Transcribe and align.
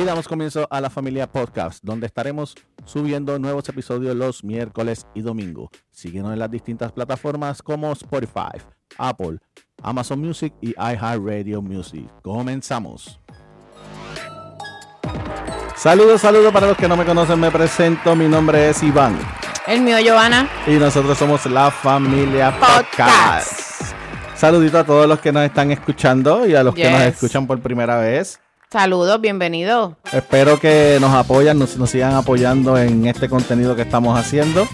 Y 0.00 0.04
damos 0.06 0.26
comienzo 0.26 0.66
a 0.70 0.80
la 0.80 0.88
familia 0.88 1.30
podcast, 1.30 1.84
donde 1.84 2.06
estaremos 2.06 2.54
subiendo 2.86 3.38
nuevos 3.38 3.68
episodios 3.68 4.16
los 4.16 4.42
miércoles 4.42 5.06
y 5.14 5.20
domingo. 5.20 5.68
Síguenos 5.90 6.32
en 6.32 6.38
las 6.38 6.50
distintas 6.50 6.90
plataformas 6.90 7.60
como 7.60 7.92
Spotify, 7.92 8.62
Apple, 8.96 9.36
Amazon 9.82 10.20
Music 10.20 10.54
y 10.62 10.70
iHeartRadio 10.70 11.60
Music. 11.60 12.08
Comenzamos. 12.22 13.20
Saludos, 15.76 16.22
saludos 16.22 16.50
para 16.50 16.68
los 16.68 16.78
que 16.78 16.88
no 16.88 16.96
me 16.96 17.04
conocen, 17.04 17.38
me 17.38 17.50
presento, 17.50 18.16
mi 18.16 18.26
nombre 18.26 18.70
es 18.70 18.82
Iván. 18.82 19.18
El 19.66 19.82
mío, 19.82 19.98
Giovanna. 20.00 20.48
Y 20.66 20.78
nosotros 20.78 21.18
somos 21.18 21.44
la 21.44 21.70
familia 21.70 22.58
podcast. 22.58 23.92
Saludito 24.34 24.78
a 24.78 24.84
todos 24.84 25.06
los 25.06 25.20
que 25.20 25.30
nos 25.30 25.42
están 25.44 25.70
escuchando 25.72 26.46
y 26.46 26.54
a 26.54 26.62
los 26.62 26.74
que 26.74 26.90
nos 26.90 27.02
escuchan 27.02 27.46
por 27.46 27.60
primera 27.60 27.98
vez. 27.98 28.40
Saludos, 28.70 29.20
bienvenido. 29.20 29.96
Espero 30.12 30.60
que 30.60 30.98
nos 31.00 31.12
apoyan, 31.12 31.58
nos, 31.58 31.76
nos 31.76 31.90
sigan 31.90 32.14
apoyando 32.14 32.78
en 32.78 33.04
este 33.06 33.28
contenido 33.28 33.74
que 33.74 33.82
estamos 33.82 34.16
haciendo, 34.16 34.64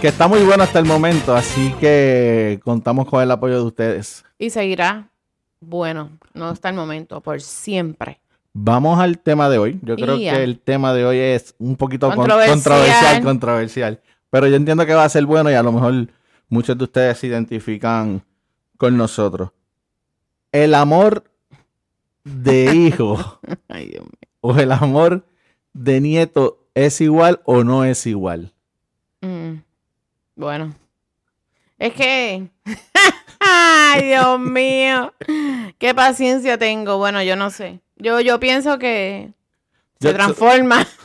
que 0.00 0.06
está 0.08 0.28
muy 0.28 0.40
bueno 0.44 0.62
hasta 0.62 0.78
el 0.78 0.84
momento, 0.84 1.34
así 1.34 1.74
que 1.80 2.60
contamos 2.62 3.08
con 3.08 3.20
el 3.22 3.30
apoyo 3.32 3.56
de 3.56 3.62
ustedes. 3.62 4.24
Y 4.38 4.50
seguirá, 4.50 5.08
bueno, 5.60 6.10
no 6.32 6.48
hasta 6.48 6.68
el 6.68 6.76
momento, 6.76 7.20
por 7.22 7.40
siempre. 7.40 8.20
Vamos 8.52 9.00
al 9.00 9.18
tema 9.18 9.48
de 9.50 9.58
hoy. 9.58 9.80
Yo 9.82 9.96
creo 9.96 10.16
que 10.16 10.44
el 10.44 10.60
tema 10.60 10.94
de 10.94 11.04
hoy 11.04 11.18
es 11.18 11.56
un 11.58 11.74
poquito 11.74 12.06
con- 12.06 12.18
Controversial. 12.18 12.54
controversial, 12.62 13.22
controversial, 13.24 14.00
pero 14.30 14.46
yo 14.46 14.54
entiendo 14.54 14.86
que 14.86 14.94
va 14.94 15.02
a 15.02 15.08
ser 15.08 15.26
bueno 15.26 15.50
y 15.50 15.54
a 15.54 15.62
lo 15.64 15.72
mejor 15.72 16.06
muchos 16.48 16.78
de 16.78 16.84
ustedes 16.84 17.18
se 17.18 17.26
identifican 17.26 18.22
con 18.78 18.96
nosotros. 18.96 19.50
El 20.52 20.72
amor 20.76 21.24
de 22.24 22.74
hijo 22.74 23.38
Ay, 23.68 23.86
Dios 23.88 24.02
mío. 24.04 24.12
o 24.40 24.56
el 24.56 24.72
amor 24.72 25.24
de 25.72 26.00
nieto 26.00 26.58
es 26.74 27.00
igual 27.00 27.40
o 27.44 27.62
no 27.64 27.84
es 27.84 28.06
igual. 28.06 28.52
Mm, 29.20 29.56
Bueno, 30.36 30.74
es 31.78 31.92
que. 31.94 32.48
Ay, 33.40 34.06
Dios 34.06 34.40
mío. 34.40 35.12
Qué 35.78 35.94
paciencia 35.94 36.58
tengo. 36.58 36.98
Bueno, 36.98 37.22
yo 37.22 37.36
no 37.36 37.50
sé. 37.50 37.80
Yo, 37.96 38.20
yo 38.20 38.40
pienso 38.40 38.78
que 38.78 39.32
se 40.00 40.08
Yo- 40.08 40.14
transforma. 40.14 40.86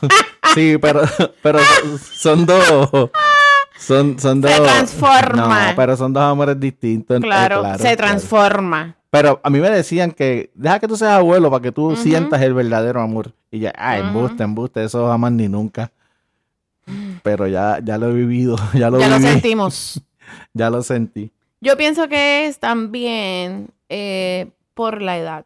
Sí, 0.54 0.78
pero, 0.82 1.02
pero 1.42 1.60
son 2.12 2.44
dos. 2.44 3.10
Son, 3.78 4.18
son 4.18 4.40
dos. 4.40 4.50
Se 4.50 4.60
transforma. 4.60 5.68
No, 5.70 5.76
pero 5.76 5.96
son 5.96 6.12
dos 6.12 6.24
amores 6.24 6.58
distintos. 6.58 7.18
eh, 7.18 7.20
Claro, 7.20 7.62
se 7.76 7.96
claro. 7.96 7.96
Pero 9.10 9.40
a 9.42 9.50
mí 9.50 9.58
me 9.58 9.70
decían 9.70 10.12
que 10.12 10.50
deja 10.54 10.78
que 10.78 10.86
tú 10.86 10.96
seas 10.96 11.12
abuelo 11.12 11.50
para 11.50 11.62
que 11.62 11.72
tú 11.72 11.96
sientas 11.96 12.40
el 12.42 12.54
verdadero 12.54 13.00
amor. 13.00 13.32
Y 13.50 13.58
ya, 13.58 13.72
ah, 13.76 13.98
embuste, 13.98 14.44
embuste, 14.44 14.84
eso 14.84 15.10
aman 15.10 15.36
ni 15.36 15.48
nunca. 15.48 15.90
Pero 17.22 17.48
ya, 17.48 17.80
ya 17.82 17.98
lo 17.98 18.10
he 18.10 18.14
vivido, 18.14 18.56
ya 18.74 18.88
lo 18.88 19.00
Ya 19.00 19.08
lo 19.08 19.18
viví, 19.18 19.28
sentimos. 19.28 20.00
ya 20.54 20.70
lo 20.70 20.82
sentí. 20.82 21.32
Yo 21.60 21.76
pienso 21.76 22.08
que 22.08 22.46
es 22.46 22.58
también 22.60 23.70
eh, 23.88 24.50
por 24.74 25.02
la 25.02 25.18
edad. 25.18 25.44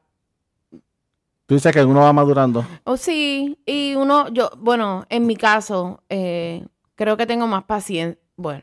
Tú 1.46 1.54
dices 1.54 1.72
que 1.72 1.84
uno 1.84 2.00
va 2.00 2.12
madurando. 2.12 2.66
Oh, 2.84 2.96
sí, 2.96 3.58
y 3.66 3.94
uno, 3.96 4.28
yo, 4.28 4.50
bueno, 4.58 5.06
en 5.10 5.26
mi 5.26 5.36
caso, 5.36 6.02
eh, 6.08 6.66
creo 6.94 7.16
que 7.16 7.26
tengo 7.26 7.46
más 7.46 7.64
paciencia. 7.64 8.18
Bueno, 8.36 8.62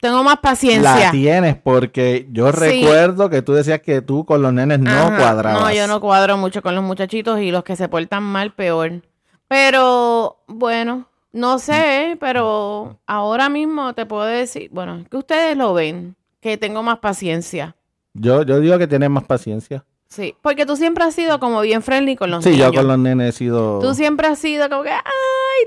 tengo 0.00 0.22
más 0.24 0.36
La 0.36 0.40
paciencia. 0.40 1.10
tienes 1.10 1.56
porque 1.56 2.26
yo 2.32 2.50
Sí. 2.52 2.58
recuerdo 2.58 3.28
que 3.30 3.42
tú 3.42 3.52
decías 3.54 3.80
que 3.80 4.00
tú 4.02 4.24
con 4.24 4.40
los 4.42 4.52
nenes 4.52 4.78
no 4.80 4.90
Ajá, 4.90 5.16
cuadrabas. 5.16 5.60
No, 5.62 5.72
yo 5.72 5.86
no 5.86 6.00
cuadro 6.00 6.36
mucho 6.36 6.62
con 6.62 6.74
los 6.74 6.82
muchachitos 6.84 7.40
y 7.40 7.50
los 7.50 7.64
que 7.64 7.76
se 7.76 7.88
portan 7.88 8.22
mal, 8.22 8.52
peor. 8.52 9.02
Pero, 9.48 10.38
bueno, 10.46 11.06
no 11.32 11.58
sé, 11.58 12.16
pero 12.20 12.98
ahora 13.06 13.48
mismo 13.48 13.92
te 13.94 14.06
puedo 14.06 14.24
decir, 14.24 14.70
bueno, 14.72 15.04
que 15.10 15.16
ustedes 15.16 15.56
lo 15.56 15.74
ven, 15.74 16.14
que 16.40 16.56
tengo 16.56 16.82
más 16.82 16.98
paciencia. 17.00 17.74
Yo, 18.14 18.42
yo 18.44 18.60
digo 18.60 18.78
que 18.78 18.86
tienes 18.86 19.10
más 19.10 19.24
paciencia. 19.24 19.84
Sí, 20.08 20.34
porque 20.40 20.66
tú 20.66 20.76
siempre 20.76 21.04
has 21.04 21.14
sido 21.14 21.38
como 21.40 21.60
bien 21.60 21.82
friendly 21.82 22.16
con 22.16 22.30
los 22.30 22.42
Sí, 22.42 22.50
niños. 22.50 22.68
yo 22.72 22.78
con 22.80 22.88
los 22.88 22.98
nenes 22.98 23.28
he 23.34 23.38
sido... 23.38 23.78
Tú 23.80 23.92
siempre 23.94 24.28
has 24.28 24.38
sido 24.38 24.68
como 24.68 24.82
que, 24.82 24.90
ay, 24.90 25.02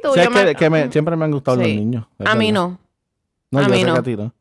tú. 0.01 0.09
Sí, 0.13 0.21
yo 0.23 0.31
me- 0.31 0.45
que, 0.45 0.55
que 0.55 0.69
me- 0.69 0.91
siempre 0.91 1.15
me 1.15 1.25
han 1.25 1.31
gustado 1.31 1.57
los 1.57 1.65
Sí. 1.67 1.75
niños. 1.75 2.05
A 2.25 2.35
mí 2.35 2.51
no. 2.51 2.77
No, 3.53 3.59
a 3.59 3.67
yo 3.67 3.69
mí 3.69 4.15
no. 4.15 4.33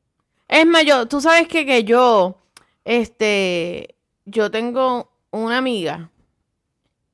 Es 0.49 0.67
más, 0.67 0.85
yo, 0.85 1.07
tú 1.07 1.21
sabes 1.21 1.47
que, 1.47 1.67
que 1.67 1.85
yo, 1.85 2.39
este, 2.85 3.95
yo 4.25 4.51
tengo 4.51 5.11
una 5.31 5.59
amiga 5.59 6.11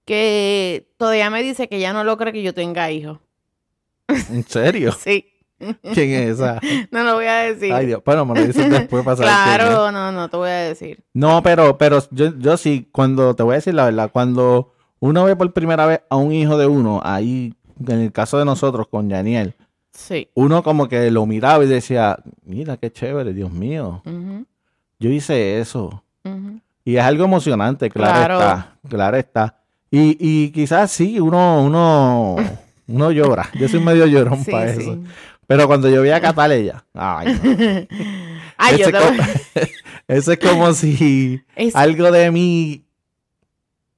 que 0.04 0.88
todavía 0.96 1.28
me 1.28 1.42
dice 1.42 1.68
que 1.68 1.80
ya 1.80 1.92
no 1.92 2.04
lo 2.04 2.16
cree 2.16 2.32
que 2.32 2.42
yo 2.42 2.54
tenga 2.54 2.90
hijos. 2.90 3.18
¿En 4.08 4.44
serio? 4.44 4.94
Sí. 5.04 5.26
¿Quién 5.92 6.10
es 6.10 6.36
esa? 6.36 6.60
No 6.92 7.02
lo 7.02 7.14
voy 7.14 7.26
a 7.26 7.38
decir. 7.38 7.72
Ay, 7.72 7.86
Dios. 7.86 8.00
Bueno, 8.04 8.24
me 8.24 8.38
lo 8.38 8.46
dices 8.46 8.70
después 8.70 9.04
quién 9.04 9.16
claro, 9.16 9.90
no, 9.90 10.12
no 10.12 10.30
te 10.30 10.36
voy 10.36 10.50
a 10.50 10.68
decir. 10.68 11.02
No, 11.12 11.42
pero, 11.42 11.76
pero 11.78 11.98
yo, 12.12 12.32
yo 12.38 12.56
sí, 12.56 12.88
cuando, 12.92 13.34
te 13.34 13.42
voy 13.42 13.54
a 13.54 13.56
decir 13.56 13.74
la 13.74 13.86
verdad, 13.86 14.10
cuando 14.12 14.72
uno 15.00 15.24
ve 15.24 15.34
por 15.34 15.52
primera 15.52 15.84
vez 15.86 16.00
a 16.08 16.16
un 16.16 16.30
hijo 16.30 16.58
de 16.58 16.68
uno, 16.68 17.00
ahí, 17.04 17.54
en 17.88 18.00
el 18.02 18.12
caso 18.12 18.38
de 18.38 18.44
nosotros 18.44 18.86
con 18.86 19.08
Daniel, 19.08 19.56
Sí. 20.00 20.28
uno 20.34 20.62
como 20.62 20.88
que 20.88 21.10
lo 21.10 21.26
miraba 21.26 21.64
y 21.64 21.66
decía, 21.66 22.16
mira 22.44 22.76
qué 22.76 22.92
chévere, 22.92 23.32
Dios 23.34 23.50
mío, 23.50 24.00
yo 25.00 25.10
hice 25.10 25.58
eso. 25.58 26.04
Y 26.84 26.96
es 26.96 27.02
algo 27.02 27.24
emocionante, 27.24 27.90
claro, 27.90 28.36
Claro. 28.38 28.38
está, 28.40 28.76
claro 28.88 29.16
está. 29.16 29.56
Y, 29.90 30.16
y 30.20 30.50
quizás 30.50 30.90
sí, 30.92 31.18
uno, 31.18 31.62
uno, 31.62 32.36
uno 32.86 33.10
llora. 33.10 33.48
Yo 33.58 33.68
soy 33.68 33.80
medio 33.80 34.06
llorón 34.06 34.44
Sí, 34.44 34.50
para 34.52 34.72
sí. 34.74 34.82
eso. 34.82 34.98
Pero 35.46 35.66
cuando 35.66 35.88
yo 35.88 36.00
vi 36.02 36.10
a 36.10 36.20
Cataleya, 36.20 36.84
ay, 36.94 37.26
no. 37.42 37.50
Ay, 38.56 38.76
yo 38.78 38.84
Ese 38.84 38.92
te 38.92 38.98
co- 38.98 39.04
voy- 39.04 39.68
Eso 40.08 40.32
es 40.32 40.38
como 40.38 40.72
si 40.74 41.40
es- 41.56 41.74
algo 41.76 42.10
de 42.12 42.30
mí 42.30 42.84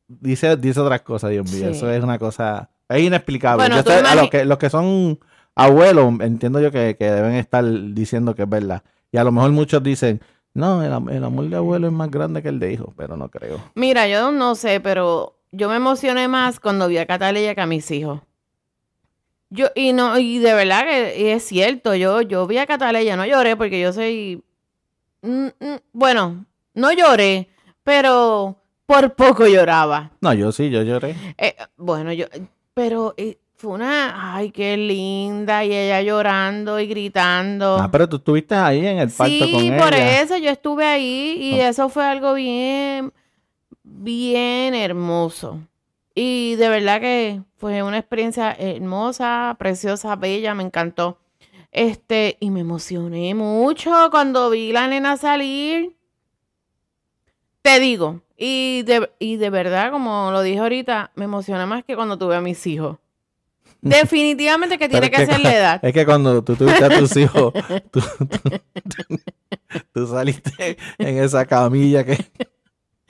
dice, 0.08 0.56
dice 0.56 0.80
otras 0.80 1.02
cosas, 1.02 1.30
Dios 1.30 1.50
mío. 1.52 1.66
Sí. 1.72 1.76
Eso 1.76 1.90
es 1.90 2.02
una 2.02 2.18
cosa. 2.18 2.70
Es 2.88 3.02
inexplicable. 3.02 3.62
Bueno, 3.64 3.76
Yo 3.76 3.84
tú 3.84 3.90
sé, 3.90 3.98
a 3.98 4.14
los 4.14 4.30
que, 4.30 4.44
los 4.44 4.58
que 4.58 4.70
son 4.70 5.18
abuelos, 5.54 6.12
entiendo 6.20 6.60
yo 6.60 6.70
que, 6.70 6.96
que 6.98 7.10
deben 7.10 7.34
estar 7.34 7.64
diciendo 7.94 8.34
que 8.34 8.42
es 8.42 8.48
verdad. 8.48 8.82
Y 9.12 9.18
a 9.18 9.24
lo 9.24 9.32
mejor 9.32 9.50
muchos 9.50 9.82
dicen, 9.82 10.20
no, 10.54 10.82
el, 10.82 10.92
am- 10.92 11.08
el 11.08 11.24
amor 11.24 11.48
de 11.48 11.56
abuelo 11.56 11.86
es 11.88 11.92
más 11.92 12.10
grande 12.10 12.42
que 12.42 12.48
el 12.48 12.58
de 12.58 12.72
hijo, 12.72 12.92
pero 12.96 13.16
no 13.16 13.28
creo. 13.28 13.60
Mira, 13.74 14.08
yo 14.08 14.32
no 14.32 14.54
sé, 14.54 14.80
pero 14.80 15.36
yo 15.52 15.68
me 15.68 15.76
emocioné 15.76 16.28
más 16.28 16.60
cuando 16.60 16.88
vi 16.88 16.98
a 16.98 17.06
Cataleya 17.06 17.54
que 17.54 17.60
a 17.60 17.66
mis 17.66 17.90
hijos. 17.90 18.20
Yo, 19.52 19.66
y 19.74 19.92
no, 19.92 20.16
y 20.18 20.38
de 20.38 20.54
verdad 20.54 20.84
que 20.84 21.32
es 21.32 21.42
cierto, 21.44 21.94
yo, 21.96 22.22
yo 22.22 22.46
vi 22.46 22.58
a 22.58 22.66
Cataleya, 22.66 23.16
no 23.16 23.26
lloré 23.26 23.56
porque 23.56 23.80
yo 23.80 23.92
soy, 23.92 24.44
mm, 25.22 25.46
mm, 25.58 25.76
bueno, 25.92 26.46
no 26.74 26.92
lloré, 26.92 27.48
pero 27.82 28.56
por 28.86 29.14
poco 29.14 29.48
lloraba. 29.48 30.12
No, 30.20 30.32
yo 30.34 30.52
sí, 30.52 30.70
yo 30.70 30.82
lloré. 30.84 31.16
Eh, 31.36 31.56
bueno, 31.76 32.12
yo, 32.12 32.26
pero 32.74 33.14
eh, 33.16 33.38
fue 33.60 33.72
una, 33.72 34.34
ay, 34.36 34.50
qué 34.52 34.74
linda, 34.78 35.62
y 35.66 35.74
ella 35.74 36.00
llorando 36.00 36.80
y 36.80 36.86
gritando. 36.86 37.76
Ah, 37.78 37.90
pero 37.92 38.08
tú 38.08 38.16
estuviste 38.16 38.54
ahí 38.54 38.86
en 38.86 38.98
el 39.00 39.10
parto 39.10 39.30
Sí, 39.44 39.52
con 39.52 39.76
por 39.76 39.92
ella. 39.94 40.22
eso 40.22 40.38
yo 40.38 40.48
estuve 40.48 40.86
ahí 40.86 41.36
y 41.38 41.60
eso 41.60 41.90
fue 41.90 42.04
algo 42.06 42.32
bien, 42.32 43.12
bien 43.82 44.74
hermoso. 44.74 45.58
Y 46.14 46.54
de 46.56 46.70
verdad 46.70 47.02
que 47.02 47.42
fue 47.58 47.82
una 47.82 47.98
experiencia 47.98 48.52
hermosa, 48.58 49.54
preciosa, 49.58 50.16
bella, 50.16 50.54
me 50.54 50.62
encantó. 50.62 51.18
Este, 51.70 52.38
y 52.40 52.50
me 52.50 52.60
emocioné 52.60 53.34
mucho 53.34 53.92
cuando 54.10 54.48
vi 54.48 54.72
la 54.72 54.88
nena 54.88 55.18
salir. 55.18 55.94
Te 57.60 57.78
digo, 57.78 58.22
y 58.38 58.84
de, 58.84 59.10
y 59.18 59.36
de 59.36 59.50
verdad, 59.50 59.90
como 59.92 60.30
lo 60.32 60.40
dije 60.40 60.60
ahorita, 60.60 61.10
me 61.14 61.26
emocioné 61.26 61.66
más 61.66 61.84
que 61.84 61.94
cuando 61.94 62.16
tuve 62.16 62.36
a 62.36 62.40
mis 62.40 62.66
hijos. 62.66 62.96
Definitivamente 63.82 64.78
que 64.78 64.88
tiene 64.88 65.06
es 65.06 65.10
que 65.12 65.16
que 65.26 65.26
ser 65.32 65.40
la 65.40 65.54
edad. 65.56 65.80
Es 65.84 65.92
que 65.92 66.04
cuando 66.04 66.42
tú 66.44 66.54
tuviste 66.56 66.84
a 66.84 66.98
tus 66.98 67.16
hijos, 67.16 67.52
tú, 67.90 68.00
tú- 68.00 69.20
tú 69.92 70.06
saliste 70.06 70.76
en 70.98 71.18
esa 71.22 71.44
camilla 71.46 72.04
que... 72.04 72.18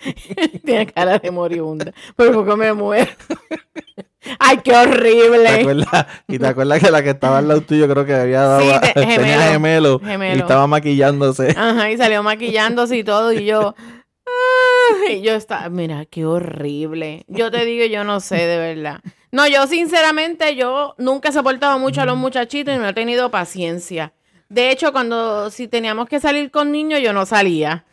Tiene 0.64 0.86
cara 0.86 1.18
de 1.18 1.30
moribunda. 1.30 1.92
Por 2.16 2.32
poco 2.32 2.56
me 2.56 2.72
muero. 2.72 3.10
Ay, 4.38 4.58
qué 4.58 4.70
¿Te 4.70 4.76
horrible. 4.76 5.48
acuerdas? 5.48 6.06
Y 6.28 6.38
te 6.38 6.46
acuerdas 6.46 6.80
que 6.80 6.90
la 6.90 7.02
que 7.02 7.10
estaba 7.10 7.38
al 7.38 7.48
lado 7.48 7.60
tuyo 7.62 7.88
creo 7.88 8.04
que 8.06 8.14
había 8.14 8.42
dado 8.42 8.60
Sí, 8.60 8.68
te- 8.80 8.92
tenía 9.16 9.50
gemelo. 9.52 9.98
gemelo, 9.98 10.36
y 10.36 10.40
estaba 10.40 10.66
maquillándose. 10.66 11.50
Ajá, 11.56 11.90
y 11.90 11.96
salió 11.96 12.22
maquillándose 12.22 12.96
y 12.96 13.04
todo. 13.04 13.32
Y 13.32 13.44
yo. 13.44 13.74
Yo 15.22 15.34
estaba, 15.34 15.68
mira, 15.68 16.06
qué 16.06 16.24
horrible. 16.24 17.24
Yo 17.28 17.50
te 17.50 17.64
digo, 17.64 17.86
yo 17.86 18.04
no 18.04 18.20
sé, 18.20 18.36
de 18.36 18.58
verdad. 18.58 19.00
No, 19.32 19.46
yo 19.46 19.66
sinceramente, 19.66 20.56
yo 20.56 20.94
nunca 20.98 21.28
he 21.28 21.32
soportado 21.32 21.78
mucho 21.78 22.00
a 22.00 22.04
los 22.04 22.16
muchachitos 22.16 22.74
y 22.74 22.78
no 22.78 22.88
he 22.88 22.92
tenido 22.92 23.30
paciencia. 23.30 24.12
De 24.48 24.70
hecho, 24.72 24.92
cuando 24.92 25.50
si 25.50 25.68
teníamos 25.68 26.08
que 26.08 26.18
salir 26.18 26.50
con 26.50 26.72
niños, 26.72 27.00
yo 27.00 27.12
no 27.12 27.24
salía. 27.26 27.84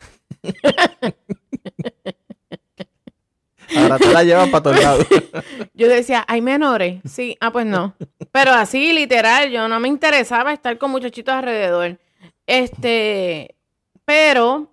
Ahora 3.76 3.98
te 3.98 4.12
la 4.12 4.24
llevan 4.24 4.50
para 4.50 4.62
todos 4.62 4.80
lados. 4.82 5.06
Yo 5.74 5.88
decía, 5.88 6.24
¿hay 6.26 6.40
menores? 6.40 7.00
Sí, 7.08 7.36
ah, 7.40 7.52
pues 7.52 7.66
no. 7.66 7.94
Pero 8.32 8.52
así, 8.52 8.92
literal, 8.92 9.50
yo 9.50 9.68
no 9.68 9.78
me 9.78 9.88
interesaba 9.88 10.52
estar 10.52 10.78
con 10.78 10.90
muchachitos 10.90 11.34
alrededor. 11.34 11.98
Este, 12.46 13.54
pero 14.04 14.72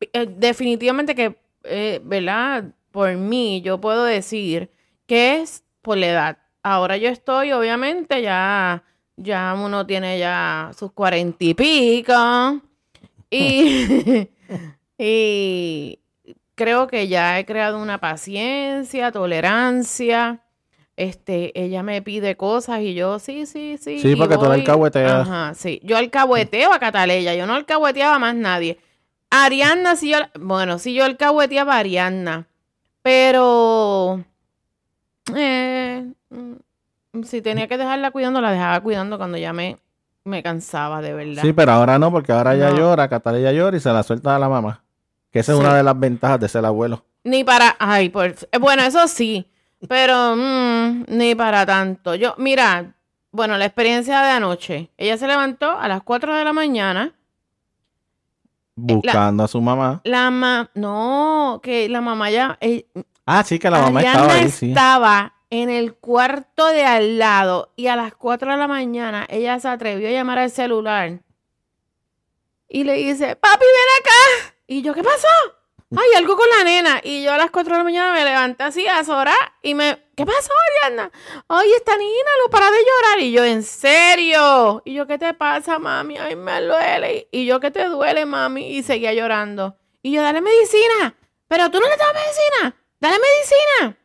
eh, 0.00 0.26
definitivamente 0.28 1.14
que, 1.14 1.36
eh, 1.68 2.00
¿verdad? 2.04 2.64
Por 2.90 3.14
mí, 3.16 3.60
yo 3.62 3.80
puedo 3.80 4.04
decir 4.04 4.70
que 5.06 5.40
es 5.40 5.64
por 5.82 5.98
la 5.98 6.06
edad. 6.06 6.38
Ahora 6.62 6.96
yo 6.96 7.08
estoy, 7.08 7.52
obviamente, 7.52 8.22
ya, 8.22 8.82
ya 9.16 9.54
uno 9.56 9.86
tiene 9.86 10.18
ya 10.18 10.70
sus 10.76 10.92
cuarenta 10.92 11.44
y 11.44 11.54
pico. 11.54 12.60
Y, 13.30 14.28
y 14.98 15.98
creo 16.54 16.86
que 16.86 17.06
ya 17.06 17.38
he 17.38 17.44
creado 17.46 17.80
una 17.80 17.98
paciencia, 17.98 19.12
tolerancia. 19.12 20.40
Este, 20.96 21.52
ella 21.62 21.82
me 21.82 22.00
pide 22.00 22.36
cosas 22.36 22.80
y 22.80 22.94
yo, 22.94 23.18
sí, 23.18 23.44
sí, 23.44 23.76
sí. 23.78 23.98
Sí, 24.00 24.16
porque 24.16 24.36
tú 24.36 24.42
la 24.44 24.48
voy. 24.48 24.60
alcahueteas. 24.60 25.28
Ajá, 25.28 25.54
sí. 25.54 25.78
Yo 25.84 25.98
alcahueteo 25.98 26.72
a 26.72 26.78
Cataleya, 26.78 27.34
yo 27.34 27.46
no 27.46 27.54
alcahueteaba 27.54 28.16
a 28.16 28.18
más 28.18 28.34
nadie. 28.34 28.78
Arianna, 29.30 29.96
sí 29.96 30.10
yo, 30.10 30.18
bueno, 30.38 30.78
sí 30.78 30.94
yo 30.94 31.04
alcahueteaba 31.04 31.74
a 31.74 31.78
Arianna, 31.78 32.46
pero 33.02 34.24
eh, 35.34 36.06
si 37.24 37.42
tenía 37.42 37.66
que 37.68 37.78
dejarla 37.78 38.10
cuidando, 38.10 38.40
la 38.40 38.52
dejaba 38.52 38.80
cuidando 38.80 39.18
cuando 39.18 39.38
ya 39.38 39.52
me, 39.52 39.78
me 40.24 40.42
cansaba, 40.42 41.00
de 41.02 41.12
verdad. 41.12 41.42
Sí, 41.42 41.52
pero 41.52 41.72
ahora 41.72 41.98
no, 41.98 42.10
porque 42.12 42.32
ahora 42.32 42.54
ella 42.54 42.70
No. 42.70 42.78
llora, 42.78 43.08
Catalina 43.08 43.52
llora 43.52 43.76
y 43.76 43.80
se 43.80 43.92
la 43.92 44.02
suelta 44.02 44.36
a 44.36 44.38
la 44.38 44.48
mamá. 44.48 44.82
Que 45.32 45.40
esa 45.40 45.52
es 45.52 45.58
una 45.58 45.74
de 45.74 45.82
las 45.82 45.98
ventajas 45.98 46.40
de 46.40 46.48
ser 46.48 46.64
abuelo. 46.64 47.04
Ni 47.24 47.42
para, 47.44 47.76
ay, 47.78 48.08
por, 48.08 48.26
eh, 48.26 48.58
bueno, 48.60 48.82
eso 48.82 49.06
sí, 49.08 49.50
pero 49.88 50.34
mm, 50.36 51.04
ni 51.08 51.34
para 51.34 51.66
tanto. 51.66 52.14
Yo, 52.14 52.34
mira, 52.38 52.94
bueno, 53.32 53.58
la 53.58 53.66
experiencia 53.66 54.22
de 54.22 54.30
anoche, 54.30 54.90
ella 54.96 55.18
se 55.18 55.26
levantó 55.26 55.76
a 55.78 55.88
las 55.88 56.02
4 56.02 56.34
de 56.34 56.44
la 56.44 56.52
mañana, 56.52 57.12
Buscando 58.76 59.42
a 59.44 59.48
su 59.48 59.60
mamá. 59.60 60.00
la 60.04 60.30
ma, 60.30 60.70
no, 60.74 61.60
que 61.62 61.88
la 61.88 62.00
mamá 62.00 62.30
ya, 62.30 62.58
eh, 62.60 62.86
Ah, 63.24 63.42
sí, 63.42 63.58
que 63.58 63.70
la 63.70 63.80
mamá 63.80 64.02
estaba 64.02 64.32
ahí, 64.34 64.50
sí. 64.50 64.68
estaba 64.68 65.34
en 65.50 65.70
el 65.70 65.94
cuarto 65.94 66.66
de 66.68 66.84
al 66.84 67.18
lado 67.18 67.72
y 67.74 67.86
a 67.88 67.96
las 67.96 68.14
4 68.14 68.52
de 68.52 68.56
la 68.58 68.68
mañana 68.68 69.26
ella 69.28 69.58
se 69.58 69.68
atrevió 69.68 70.08
a 70.08 70.12
llamar 70.12 70.38
al 70.38 70.50
celular 70.50 71.20
y 72.68 72.84
le 72.84 72.94
dice, 72.94 73.34
papi, 73.36 73.64
ven 73.64 74.00
acá. 74.02 74.54
Y 74.66 74.82
yo, 74.82 74.92
¿qué 74.92 75.02
pasó? 75.02 75.26
Hay 75.90 76.16
algo 76.16 76.36
con 76.36 76.46
la 76.58 76.64
nena. 76.64 77.00
Y 77.04 77.22
yo 77.22 77.32
a 77.32 77.38
las 77.38 77.50
4 77.50 77.72
de 77.72 77.78
la 77.78 77.84
mañana 77.84 78.12
me 78.12 78.24
levanté 78.24 78.64
así 78.64 78.86
a 78.88 79.04
Sora 79.04 79.34
y 79.62 79.74
me, 79.74 79.98
¿qué 80.16 80.26
pasó, 80.26 80.50
Ariana? 80.82 81.10
Ay, 81.48 81.70
esta 81.76 81.96
niña 81.96 82.12
no 82.44 82.50
para 82.50 82.70
de 82.70 82.78
llorar. 82.78 83.20
Y 83.20 83.30
yo, 83.32 83.44
¿en 83.44 83.62
serio? 83.62 84.82
Y 84.84 84.94
yo, 84.94 85.06
¿qué 85.06 85.18
te 85.18 85.32
pasa, 85.34 85.78
mami? 85.78 86.18
Ay, 86.18 86.34
me 86.36 86.60
duele. 86.62 87.28
Y 87.30 87.46
yo, 87.46 87.60
¿qué 87.60 87.70
te 87.70 87.84
duele, 87.84 88.26
mami? 88.26 88.76
Y 88.76 88.82
seguía 88.82 89.12
llorando. 89.12 89.76
Y 90.02 90.12
yo, 90.12 90.22
dale 90.22 90.40
medicina. 90.40 91.14
Pero 91.48 91.70
tú 91.70 91.78
no 91.78 91.86
le 91.88 91.96
das 91.96 92.12
medicina. 92.14 92.76
Dale 93.00 93.16
medicina. 93.18 93.96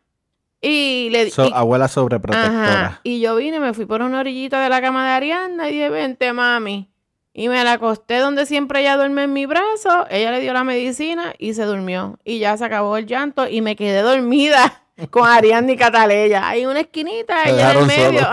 Y 0.62 1.10
le 1.12 1.26
di- 1.26 1.32
So- 1.32 1.46
y- 1.48 1.52
abuela 1.56 1.88
sobreprotectora. 1.88 2.74
Ajá. 2.86 3.00
Y 3.04 3.20
yo 3.22 3.36
vine, 3.38 3.60
me 3.60 3.74
fui 3.74 3.88
por 3.88 4.04
una 4.04 4.20
orillita 4.20 4.62
de 4.62 4.70
la 4.70 4.80
cama 4.82 5.08
de 5.08 5.14
Ariana 5.14 5.68
y 5.70 5.72
dije, 5.74 5.90
vente, 5.90 6.32
mami. 6.34 6.91
Y 7.34 7.48
me 7.48 7.64
la 7.64 7.74
acosté 7.74 8.18
donde 8.18 8.46
siempre 8.46 8.82
ella 8.82 8.98
duerme 8.98 9.24
en 9.24 9.34
mi 9.34 9.46
brazo. 9.46 10.06
Ella 10.10 10.32
le 10.32 10.42
dio 10.42 10.52
la 10.54 10.64
medicina 10.64 11.34
y 11.38 11.54
se 11.54 11.64
durmió. 11.64 12.20
Y 12.26 12.40
ya 12.40 12.58
se 12.58 12.66
acabó 12.66 12.98
el 12.98 13.06
llanto 13.06 13.48
y 13.48 13.62
me 13.62 13.76
quedé 13.76 14.02
dormida 14.02 14.84
con 15.10 15.28
Ariana 15.28 15.72
y 15.72 15.78
Cataleya. 15.78 16.48
Hay 16.48 16.66
una 16.66 16.82
esquinita, 16.82 17.44
ella 17.44 17.72
en 17.72 17.78
el 17.78 17.86
medio. 17.86 18.28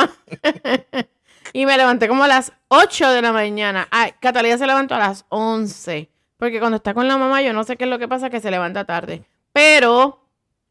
y 1.52 1.64
me 1.64 1.76
levanté 1.76 2.08
como 2.08 2.24
a 2.24 2.28
las 2.28 2.52
8 2.68 3.10
de 3.10 3.22
la 3.22 3.32
mañana. 3.32 3.86
Ay, 3.90 4.14
Cataleya 4.20 4.58
se 4.58 4.66
levantó 4.66 4.96
a 4.96 4.98
las 4.98 5.24
11. 5.28 6.10
Porque 6.36 6.58
cuando 6.58 6.76
está 6.76 6.92
con 6.92 7.06
la 7.06 7.16
mamá, 7.16 7.42
yo 7.42 7.52
no 7.52 7.64
sé 7.64 7.76
qué 7.76 7.84
es 7.84 7.90
lo 7.90 7.98
que 7.98 8.08
pasa, 8.08 8.30
que 8.30 8.40
se 8.40 8.50
levanta 8.50 8.84
tarde. 8.84 9.24
Pero, 9.52 10.24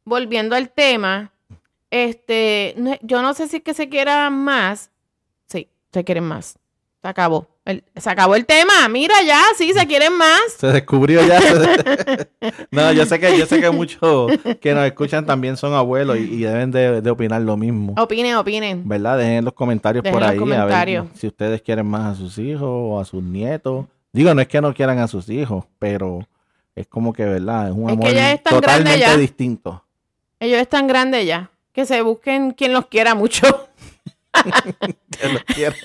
volviendo 0.03 0.55
al 0.55 0.69
tema, 0.69 1.31
este, 1.91 2.75
yo 3.01 3.21
no 3.21 3.33
sé 3.33 3.47
si 3.47 3.57
es 3.57 3.63
que 3.63 3.73
se 3.73 3.89
quiera 3.89 4.29
más. 4.29 4.91
Sí, 5.45 5.69
se 5.91 6.03
quieren 6.03 6.25
más. 6.25 6.57
Se 7.01 7.07
acabó. 7.07 7.47
El- 7.67 7.83
se 7.97 8.09
acabó 8.09 8.35
el 8.35 8.45
tema. 8.45 8.87
Mira 8.89 9.13
ya, 9.25 9.41
sí, 9.57 9.73
se 9.73 9.85
quieren 9.85 10.13
más. 10.13 10.53
Se 10.57 10.67
descubrió 10.67 11.21
ya. 11.27 11.39
no, 12.71 12.93
yo 12.93 13.05
sé 13.05 13.19
que 13.19 13.37
yo 13.37 13.45
sé 13.45 13.59
que 13.59 13.69
muchos 13.69 14.31
que 14.61 14.73
nos 14.73 14.85
escuchan 14.85 15.25
también 15.25 15.57
son 15.57 15.73
abuelos 15.73 16.17
y, 16.17 16.21
y 16.21 16.37
deben 16.43 16.71
de, 16.71 17.01
de 17.01 17.09
opinar 17.09 17.41
lo 17.41 17.57
mismo. 17.57 17.93
Opinen, 17.97 18.35
opinen. 18.35 18.87
¿Verdad? 18.87 19.17
Dejen 19.17 19.33
en 19.33 19.45
los 19.45 19.53
comentarios 19.53 20.01
Dejen 20.01 20.13
por 20.13 20.21
los 20.21 20.31
ahí 20.31 20.53
a 20.53 20.65
ver 20.65 21.03
si 21.13 21.27
ustedes 21.27 21.61
quieren 21.61 21.85
más 21.85 22.13
a 22.13 22.15
sus 22.17 22.37
hijos 22.37 22.69
o 22.69 22.99
a 23.01 23.05
sus 23.05 23.21
nietos. 23.21 23.85
Digo, 24.13 24.33
no 24.33 24.41
es 24.41 24.47
que 24.47 24.61
no 24.61 24.73
quieran 24.73 24.99
a 24.99 25.07
sus 25.09 25.27
hijos, 25.29 25.65
pero 25.77 26.25
es 26.73 26.87
como 26.87 27.11
que, 27.11 27.25
¿verdad? 27.25 27.67
Es 27.67 27.73
un 27.75 27.89
amor 27.89 28.07
es 28.07 28.43
totalmente 28.43 28.97
ya. 28.97 29.17
distinto. 29.17 29.83
Ellos 30.39 30.61
están 30.61 30.87
grandes 30.87 31.25
ya. 31.25 31.51
Que 31.73 31.85
se 31.85 32.01
busquen 32.01 32.51
quien 32.51 32.71
los 32.71 32.85
quiera 32.87 33.13
mucho. 33.13 33.45
Que 35.19 35.27
los 35.29 35.43
quiera. 35.43 35.75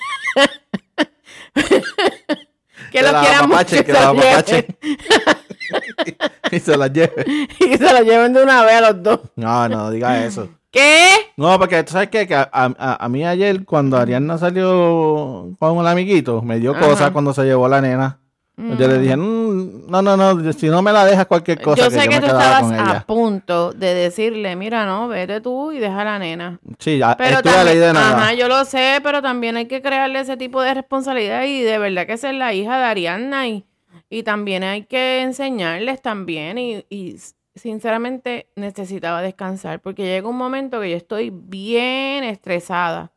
Que 2.91 3.01
los 3.01 3.11
la 3.11 3.21
quieran 3.21 3.49
mucho. 3.49 3.65
que 3.65 3.85
se 3.85 3.93
la 3.93 4.13
lleven. 4.13 4.65
y 6.51 6.59
se 6.59 6.77
las 6.77 6.93
lleve. 6.93 7.25
Y 7.59 7.77
se 7.77 8.03
lleven 8.03 8.33
de 8.33 8.43
una 8.43 8.63
vez 8.63 8.75
a 8.75 8.81
los 8.91 9.03
dos. 9.03 9.19
No, 9.35 9.67
no 9.69 9.89
diga 9.91 10.23
eso. 10.25 10.49
¿Qué? 10.71 11.07
No, 11.37 11.57
porque 11.59 11.83
tú 11.83 11.93
sabes 11.93 12.09
qué? 12.09 12.27
que 12.27 12.35
a, 12.35 12.49
a- 12.51 12.97
a 13.05 13.09
mí 13.09 13.25
ayer 13.25 13.63
cuando 13.65 13.97
Ariana 13.97 14.37
salió 14.37 15.55
con 15.59 15.77
un 15.77 15.87
amiguito, 15.87 16.41
me 16.41 16.59
dio 16.59 16.71
Ajá. 16.75 16.87
cosa 16.87 17.13
cuando 17.13 17.33
se 17.33 17.43
llevó 17.43 17.67
la 17.67 17.81
nena. 17.81 18.19
Yo 18.57 18.87
le 18.87 18.99
dije, 18.99 19.15
"Mm, 19.17 19.42
no, 19.87 20.01
no, 20.01 20.17
no, 20.17 20.53
si 20.53 20.67
no 20.69 20.81
me 20.81 20.91
la 20.91 21.05
dejas 21.05 21.25
cualquier 21.27 21.61
cosa, 21.61 21.83
yo 21.83 21.91
que 21.91 21.99
sé 21.99 22.07
que 22.09 22.15
me 22.15 22.21
tú 22.21 22.27
estabas 22.27 22.71
a 22.71 23.05
punto 23.05 23.71
de 23.73 23.93
decirle, 23.93 24.55
mira, 24.55 24.85
no, 24.85 25.07
vete 25.07 25.41
tú 25.41 25.71
y 25.71 25.79
deja 25.79 26.01
a 26.01 26.05
la 26.05 26.19
nena. 26.19 26.59
Sí, 26.79 26.97
ya 26.99 27.15
Pero 27.17 27.37
estuve 27.37 27.57
a 27.57 27.63
ley 27.63 27.77
de 27.77 27.93
también, 27.93 27.93
nada. 27.93 28.25
ajá, 28.25 28.33
yo 28.33 28.47
lo 28.47 28.65
sé, 28.65 28.99
pero 29.03 29.21
también 29.21 29.57
hay 29.57 29.67
que 29.67 29.81
crearle 29.81 30.19
ese 30.19 30.37
tipo 30.37 30.61
de 30.61 30.73
responsabilidad 30.73 31.43
y 31.45 31.61
de 31.61 31.77
verdad 31.77 32.05
que 32.07 32.13
es 32.13 32.23
la 32.23 32.53
hija 32.53 32.77
de 32.77 32.83
Ariadna 32.85 33.47
y, 33.47 33.65
y 34.09 34.23
también 34.23 34.63
hay 34.63 34.83
que 34.85 35.21
enseñarles 35.21 36.01
también 36.01 36.57
y, 36.57 36.85
y 36.89 37.17
sinceramente 37.55 38.49
necesitaba 38.55 39.21
descansar 39.21 39.79
porque 39.81 40.03
llega 40.03 40.27
un 40.27 40.37
momento 40.37 40.81
que 40.81 40.91
yo 40.91 40.97
estoy 40.97 41.31
bien 41.33 42.23
estresada. 42.25 43.12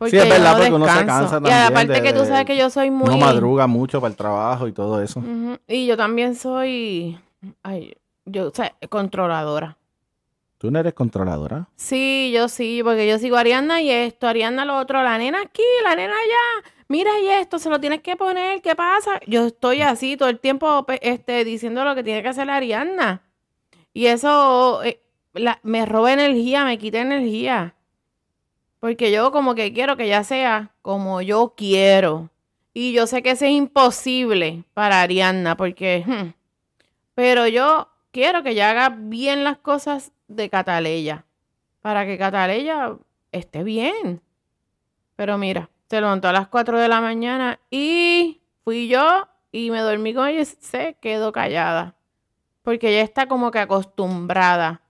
Porque 0.00 0.16
es 0.18 0.24
yo 0.24 0.30
verdad, 0.30 0.52
no 0.52 0.56
porque 0.58 0.72
uno 0.72 0.86
se 0.86 0.92
descanso. 0.94 1.30
cansa 1.30 1.36
Y 1.36 1.50
también 1.50 1.66
aparte 1.72 1.92
de- 1.92 2.02
que 2.02 2.12
tú 2.12 2.24
sabes 2.24 2.44
que 2.46 2.56
yo 2.56 2.70
soy 2.70 2.90
muy... 2.90 3.08
Uno 3.08 3.18
madruga 3.18 3.66
mucho 3.66 4.00
para 4.00 4.10
el 4.10 4.16
trabajo 4.16 4.66
y 4.66 4.72
todo 4.72 5.00
eso. 5.02 5.22
Y 5.68 5.86
yo 5.86 5.96
también 5.96 6.34
soy, 6.34 7.18
ay, 7.62 7.94
yo, 8.24 8.48
o 8.48 8.54
sea, 8.54 8.74
controladora. 8.88 9.76
Tú 10.58 10.70
no 10.70 10.78
eres 10.78 10.94
controladora. 10.94 11.68
Sí, 11.76 12.32
yo 12.34 12.48
sí, 12.48 12.80
porque 12.82 13.06
yo 13.08 13.18
sigo 13.18 13.36
a 13.36 13.40
Ariana 13.40 13.80
y 13.82 13.90
esto, 13.90 14.26
Ariana 14.26 14.64
lo 14.64 14.78
otro, 14.78 15.02
la 15.02 15.16
nena 15.18 15.40
aquí, 15.42 15.62
la 15.84 15.94
nena 15.94 16.12
allá, 16.12 16.70
mira 16.88 17.10
y 17.20 17.28
esto, 17.28 17.58
se 17.58 17.70
lo 17.70 17.78
tienes 17.80 18.00
que 18.02 18.16
poner, 18.16 18.60
¿qué 18.62 18.74
pasa? 18.74 19.20
Yo 19.26 19.46
estoy 19.46 19.82
así 19.82 20.16
todo 20.16 20.28
el 20.28 20.38
tiempo 20.38 20.84
este, 21.02 21.44
diciendo 21.44 21.84
lo 21.84 21.94
que 21.94 22.02
tiene 22.02 22.22
que 22.22 22.28
hacer 22.28 22.46
la 22.46 22.56
Ariana. 22.56 23.22
Y 23.94 24.06
eso 24.06 24.82
eh, 24.82 25.00
la- 25.34 25.60
me 25.62 25.84
roba 25.86 26.12
energía, 26.12 26.64
me 26.64 26.78
quita 26.78 27.00
energía. 27.00 27.74
Porque 28.80 29.12
yo 29.12 29.30
como 29.30 29.54
que 29.54 29.72
quiero 29.72 29.96
que 29.96 30.08
ya 30.08 30.24
sea 30.24 30.72
como 30.82 31.20
yo 31.20 31.54
quiero. 31.56 32.30
Y 32.72 32.92
yo 32.92 33.06
sé 33.06 33.22
que 33.22 33.32
eso 33.32 33.44
es 33.44 33.52
imposible 33.52 34.64
para 34.74 35.02
Ariana, 35.02 35.56
porque... 35.56 36.04
hmm, 36.06 36.32
pero 37.14 37.46
yo 37.46 37.88
quiero 38.12 38.42
que 38.42 38.50
ella 38.50 38.70
haga 38.70 38.88
bien 38.88 39.44
las 39.44 39.58
cosas 39.58 40.12
de 40.28 40.48
Cataleya. 40.48 41.26
Para 41.82 42.06
que 42.06 42.16
Cataleya 42.16 42.96
esté 43.32 43.62
bien. 43.62 44.22
Pero 45.16 45.36
mira, 45.36 45.68
se 45.88 46.00
levantó 46.00 46.28
a 46.28 46.32
las 46.32 46.48
4 46.48 46.78
de 46.78 46.88
la 46.88 47.00
mañana 47.00 47.60
y 47.70 48.40
fui 48.64 48.88
yo 48.88 49.28
y 49.52 49.70
me 49.70 49.80
dormí 49.80 50.14
con 50.14 50.28
ella 50.28 50.40
y 50.40 50.44
se 50.46 50.96
quedó 51.00 51.32
callada. 51.32 51.94
Porque 52.62 52.90
ella 52.90 53.02
está 53.02 53.26
como 53.26 53.50
que 53.50 53.58
acostumbrada. 53.58 54.80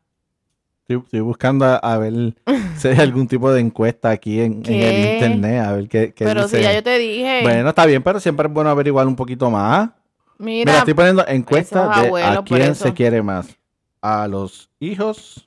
Estoy, 0.90 1.04
estoy 1.04 1.20
buscando 1.20 1.64
a, 1.64 1.76
a 1.76 1.98
ver 1.98 2.34
si 2.76 2.88
hay 2.88 2.98
algún 2.98 3.28
tipo 3.28 3.52
de 3.52 3.60
encuesta 3.60 4.10
aquí 4.10 4.40
en, 4.40 4.62
en 4.66 4.82
el 4.82 5.12
internet, 5.12 5.64
a 5.64 5.72
ver 5.72 5.88
qué, 5.88 6.12
qué 6.12 6.24
Pero 6.24 6.42
dice. 6.44 6.56
si 6.58 6.62
ya 6.64 6.72
yo 6.74 6.82
te 6.82 6.98
dije, 6.98 7.40
Bueno, 7.42 7.68
está 7.68 7.86
bien, 7.86 8.02
pero 8.02 8.18
siempre 8.18 8.48
es 8.48 8.52
bueno 8.52 8.70
averiguar 8.70 9.06
un 9.06 9.14
poquito 9.14 9.50
más. 9.50 9.90
Mira, 10.38 10.72
mira, 10.72 10.78
estoy 10.78 10.94
poniendo 10.94 11.24
encuesta 11.28 12.02
de 12.02 12.22
a 12.22 12.42
quién 12.42 12.74
se 12.74 12.92
quiere 12.92 13.22
más. 13.22 13.56
A 14.02 14.26
los 14.26 14.70
hijos 14.80 15.46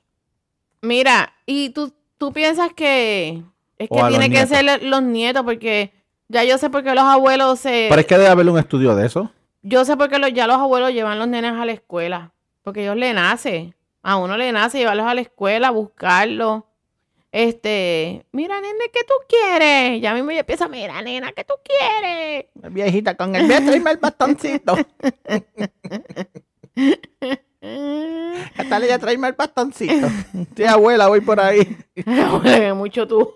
mira, 0.80 1.32
y 1.44 1.70
tú, 1.70 1.92
tú 2.18 2.32
piensas 2.32 2.72
que 2.72 3.42
es 3.78 3.88
que 3.88 4.02
tiene 4.08 4.30
que 4.30 4.46
ser 4.46 4.82
los 4.82 5.02
nietos, 5.02 5.42
porque 5.42 5.92
ya 6.28 6.44
yo 6.44 6.56
sé 6.58 6.70
por 6.70 6.84
qué 6.84 6.94
los 6.94 7.04
abuelos 7.04 7.58
se... 7.58 7.86
Pero 7.88 8.00
es 8.00 8.06
que 8.06 8.16
debe 8.16 8.28
haber 8.28 8.48
un 8.48 8.58
estudio 8.58 8.94
de 8.94 9.06
eso. 9.06 9.30
Yo 9.62 9.84
sé 9.84 9.96
por 9.96 10.08
qué 10.08 10.18
los- 10.18 10.32
ya 10.32 10.46
los 10.46 10.56
abuelos 10.56 10.92
llevan 10.92 11.18
los 11.18 11.28
nenes 11.28 11.52
a 11.54 11.64
la 11.64 11.72
escuela. 11.72 12.32
Porque 12.62 12.82
ellos 12.82 12.96
le 12.96 13.12
nace. 13.12 13.74
A 14.04 14.16
uno 14.16 14.36
le 14.36 14.52
nace 14.52 14.78
llevarlos 14.78 15.06
a 15.06 15.14
la 15.14 15.22
escuela, 15.22 15.70
buscarlos. 15.70 16.64
Este, 17.32 18.26
mira, 18.32 18.60
nene, 18.60 18.90
¿qué 18.92 19.00
tú 19.02 19.14
quieres? 19.26 20.00
Ya 20.02 20.12
mismo 20.12 20.30
yo 20.30 20.40
empiezo, 20.40 20.68
mira, 20.68 21.00
nena, 21.00 21.32
¿qué 21.32 21.42
tú 21.42 21.54
quieres? 21.64 22.44
Viejita, 22.70 23.16
con 23.16 23.34
el 23.34 23.48
beso 23.48 23.72
y 23.72 23.76
el 23.76 23.96
bastoncito. 23.96 24.76
Catalina, 28.56 28.98
tráeme 29.00 29.28
el 29.28 29.32
bastoncito. 29.32 30.06
Sí, 30.54 30.64
abuela, 30.64 31.08
voy 31.08 31.22
por 31.22 31.40
ahí. 31.40 31.76
Mucho 32.76 33.08
tú. 33.08 33.32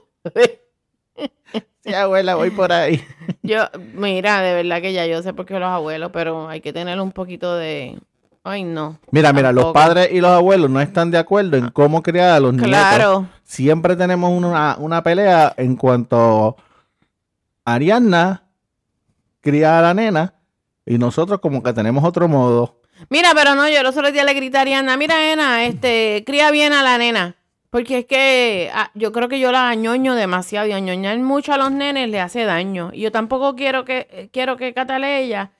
Sí, 1.82 1.94
abuela, 1.94 2.34
voy 2.34 2.50
por 2.50 2.72
ahí. 2.72 3.02
Yo, 3.42 3.64
mira, 3.94 4.42
de 4.42 4.52
verdad 4.52 4.82
que 4.82 4.92
ya 4.92 5.06
yo 5.06 5.22
sé 5.22 5.32
por 5.32 5.46
qué 5.46 5.58
los 5.58 5.70
abuelos, 5.70 6.10
pero 6.12 6.46
hay 6.48 6.60
que 6.60 6.74
tener 6.74 7.00
un 7.00 7.12
poquito 7.12 7.56
de. 7.56 7.98
Ay, 8.48 8.64
no. 8.64 8.98
Mira, 9.10 9.32
mira, 9.32 9.52
los 9.52 9.72
padres 9.72 10.08
y 10.10 10.20
los 10.20 10.30
abuelos 10.30 10.70
no 10.70 10.80
están 10.80 11.10
de 11.10 11.18
acuerdo 11.18 11.56
en 11.56 11.70
cómo 11.70 12.02
criar 12.02 12.30
a 12.30 12.40
los 12.40 12.52
niños. 12.54 12.68
Claro. 12.68 13.28
Siempre 13.44 13.94
tenemos 13.94 14.30
una, 14.30 14.76
una 14.78 15.02
pelea 15.02 15.54
en 15.56 15.76
cuanto 15.76 16.56
a 17.64 17.74
Ariadna 17.74 18.44
cría 19.40 19.78
a 19.78 19.82
la 19.82 19.94
nena 19.94 20.34
y 20.86 20.98
nosotros 20.98 21.40
como 21.40 21.62
que 21.62 21.72
tenemos 21.72 22.02
otro 22.04 22.28
modo. 22.28 22.80
Mira, 23.10 23.30
pero 23.34 23.54
no, 23.54 23.68
yo 23.68 23.82
los 23.82 23.96
otros 23.96 24.12
días 24.12 24.24
le 24.24 24.34
grité 24.34 24.58
a 24.58 24.62
Ariana, 24.62 24.96
mira, 24.96 25.16
nena, 25.18 25.64
este, 25.64 26.24
cría 26.26 26.50
bien 26.50 26.72
a 26.72 26.82
la 26.82 26.98
nena. 26.98 27.36
Porque 27.70 27.98
es 27.98 28.06
que 28.06 28.70
ah, 28.72 28.90
yo 28.94 29.12
creo 29.12 29.28
que 29.28 29.38
yo 29.38 29.52
la 29.52 29.68
añoño 29.68 30.14
demasiado 30.14 30.66
y 30.66 30.72
añoñar 30.72 31.18
mucho 31.18 31.52
a 31.52 31.58
los 31.58 31.70
nenes 31.70 32.08
le 32.08 32.18
hace 32.18 32.44
daño. 32.44 32.90
Y 32.94 33.02
yo 33.02 33.12
tampoco 33.12 33.54
quiero 33.56 33.84
que, 33.84 34.08
eh, 34.10 34.28
quiero 34.32 34.56
que 34.56 34.72
Cataleya 34.72 35.50